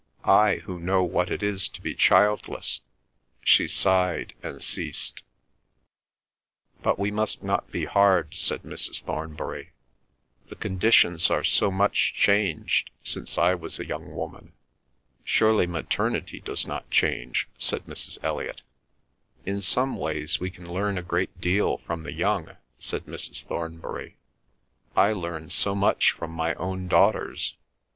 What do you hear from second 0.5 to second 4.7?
who know what it is to be childless—" she sighed and